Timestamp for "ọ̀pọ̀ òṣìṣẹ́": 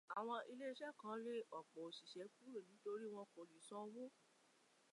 1.59-2.31